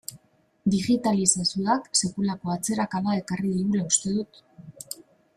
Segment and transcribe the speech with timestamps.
[0.75, 4.41] Digitalizazioak sekulako atzerakada ekarri digula uste dut.